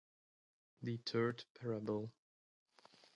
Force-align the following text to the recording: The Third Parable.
The 0.81 0.97
Third 0.97 1.43
Parable. 1.53 2.11